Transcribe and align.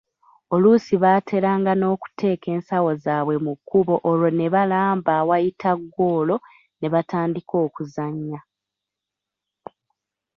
Oluusi 0.53 0.93
baateranga 1.03 1.71
n'okuteeka 1.75 2.47
ensawo 2.55 2.91
zaabwe 3.03 3.35
mu 3.45 3.53
kkubo 3.57 3.95
olwo 4.09 4.27
nebaalamba 4.39 5.11
awayita 5.21 5.71
ggoolo 5.81 6.35
ne 6.79 6.87
batandika 6.93 7.55
okuzannya. 7.65 8.39